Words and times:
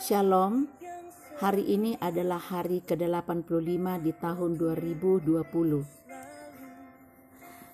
Shalom, 0.00 0.64
hari 1.36 1.76
ini 1.76 1.92
adalah 2.00 2.40
hari 2.40 2.80
ke-85 2.80 4.00
di 4.00 4.16
tahun 4.16 4.56
2020. 4.56 5.84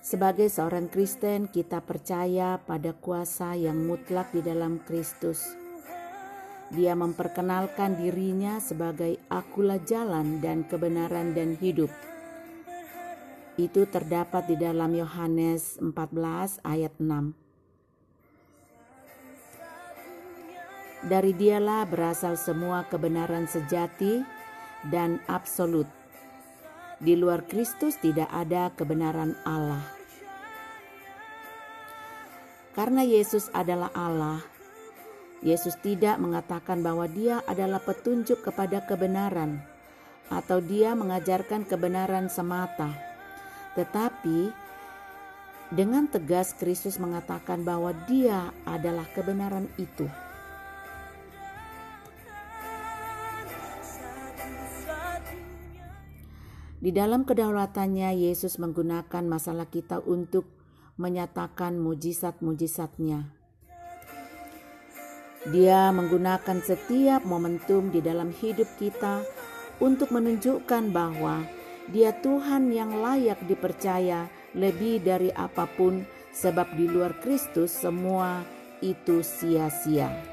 Sebagai 0.02 0.50
seorang 0.50 0.90
Kristen, 0.90 1.46
kita 1.46 1.78
percaya 1.86 2.58
pada 2.58 2.90
kuasa 2.98 3.54
yang 3.54 3.86
mutlak 3.86 4.34
di 4.34 4.42
dalam 4.42 4.82
Kristus. 4.82 5.46
Dia 6.74 6.98
memperkenalkan 6.98 7.94
dirinya 7.94 8.58
sebagai 8.58 9.22
akulah 9.30 9.78
jalan 9.86 10.42
dan 10.42 10.66
kebenaran 10.66 11.30
dan 11.30 11.54
hidup. 11.62 11.94
Itu 13.54 13.86
terdapat 13.86 14.50
di 14.50 14.58
dalam 14.58 14.98
Yohanes 14.98 15.78
14 15.78 16.58
ayat 16.66 16.98
6. 16.98 17.51
Dari 21.02 21.34
dialah 21.34 21.82
berasal 21.82 22.38
semua 22.38 22.86
kebenaran 22.86 23.50
sejati 23.50 24.22
dan 24.86 25.18
absolut. 25.26 25.90
Di 27.02 27.18
luar 27.18 27.42
Kristus 27.50 27.98
tidak 27.98 28.30
ada 28.30 28.70
kebenaran 28.78 29.34
Allah. 29.42 29.82
Karena 32.78 33.02
Yesus 33.02 33.50
adalah 33.50 33.90
Allah, 33.92 34.40
Yesus 35.42 35.74
tidak 35.82 36.22
mengatakan 36.22 36.80
bahwa 36.86 37.10
Dia 37.10 37.42
adalah 37.50 37.82
petunjuk 37.82 38.40
kepada 38.46 38.86
kebenaran 38.86 39.58
atau 40.30 40.62
Dia 40.62 40.94
mengajarkan 40.94 41.66
kebenaran 41.66 42.30
semata, 42.30 42.94
tetapi 43.74 44.54
dengan 45.74 46.06
tegas 46.06 46.54
Kristus 46.54 46.96
mengatakan 47.02 47.66
bahwa 47.66 47.90
Dia 48.06 48.54
adalah 48.64 49.04
kebenaran 49.10 49.66
itu. 49.76 50.06
Di 56.82 56.90
dalam 56.90 57.22
kedaulatannya, 57.22 58.10
Yesus 58.26 58.58
menggunakan 58.58 59.22
masalah 59.22 59.70
kita 59.70 60.02
untuk 60.02 60.50
menyatakan 60.98 61.78
mujizat-mujizatnya. 61.78 63.30
Dia 65.46 65.94
menggunakan 65.94 66.58
setiap 66.58 67.22
momentum 67.22 67.94
di 67.94 68.02
dalam 68.02 68.34
hidup 68.34 68.66
kita 68.82 69.22
untuk 69.78 70.10
menunjukkan 70.10 70.90
bahwa 70.90 71.46
Dia 71.94 72.18
Tuhan 72.18 72.74
yang 72.74 72.98
layak 72.98 73.46
dipercaya 73.46 74.26
lebih 74.58 75.06
dari 75.06 75.30
apa 75.30 75.70
pun, 75.78 76.02
sebab 76.34 76.66
di 76.74 76.90
luar 76.90 77.14
Kristus 77.22 77.70
semua 77.70 78.42
itu 78.82 79.22
sia-sia. 79.22 80.31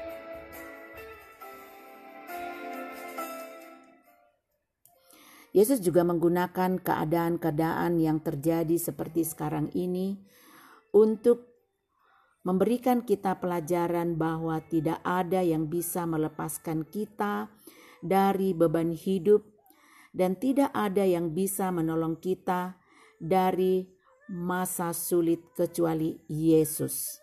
Yesus 5.50 5.82
juga 5.82 6.06
menggunakan 6.06 6.78
keadaan-keadaan 6.78 7.98
yang 7.98 8.22
terjadi 8.22 8.78
seperti 8.78 9.26
sekarang 9.26 9.68
ini 9.74 10.14
untuk 10.94 11.50
memberikan 12.46 13.04
kita 13.04 13.36
pelajaran 13.36 14.16
bahwa 14.16 14.62
tidak 14.64 15.02
ada 15.04 15.44
yang 15.44 15.68
bisa 15.68 16.08
melepaskan 16.08 16.88
kita 16.88 17.52
dari 18.00 18.56
beban 18.56 18.96
hidup 18.96 19.44
dan 20.16 20.38
tidak 20.40 20.72
ada 20.72 21.04
yang 21.04 21.36
bisa 21.36 21.68
menolong 21.70 22.16
kita 22.18 22.80
dari 23.20 23.86
masa 24.30 24.94
sulit 24.96 25.52
kecuali 25.52 26.16
Yesus. 26.30 27.19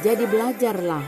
Jadi 0.00 0.24
belajarlah 0.24 1.04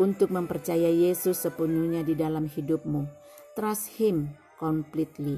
untuk 0.00 0.32
mempercayai 0.32 1.12
Yesus 1.12 1.36
sepenuhnya 1.44 2.00
di 2.00 2.16
dalam 2.16 2.48
hidupmu. 2.48 3.04
Trust 3.52 4.00
Him 4.00 4.32
completely. 4.56 5.36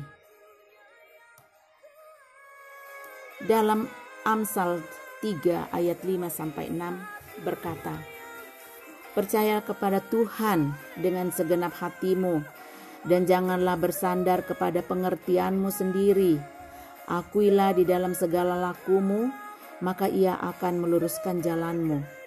Dalam 3.42 3.90
Amsal 4.22 4.78
3 5.26 5.74
ayat 5.74 6.06
5 6.06 6.30
sampai 6.30 6.70
6 6.70 7.42
berkata, 7.42 7.98
Percaya 9.10 9.58
kepada 9.66 9.98
Tuhan 9.98 10.70
dengan 11.02 11.34
segenap 11.34 11.74
hatimu 11.74 12.46
dan 13.10 13.26
janganlah 13.26 13.74
bersandar 13.74 14.46
kepada 14.46 14.86
pengertianmu 14.86 15.66
sendiri. 15.66 16.38
Akuilah 17.10 17.74
di 17.74 17.82
dalam 17.82 18.14
segala 18.14 18.54
lakumu, 18.54 19.34
maka 19.82 20.06
ia 20.06 20.38
akan 20.38 20.78
meluruskan 20.78 21.42
jalanmu. 21.42 22.21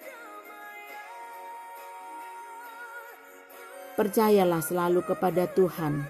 Percayalah 3.96 4.60
selalu 4.60 5.08
kepada 5.08 5.48
Tuhan. 5.48 6.04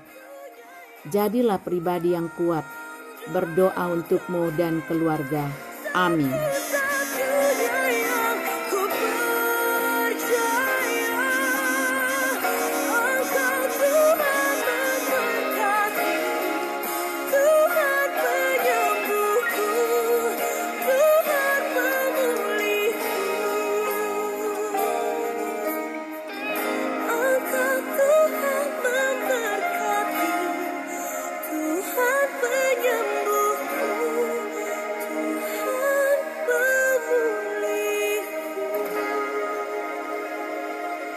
Jadilah 1.05 1.61
pribadi 1.61 2.17
yang 2.17 2.33
kuat. 2.33 2.65
Berdoa 3.29 3.93
untukmu 3.93 4.49
dan 4.57 4.81
keluarga. 4.89 5.45
Amin. 5.93 6.33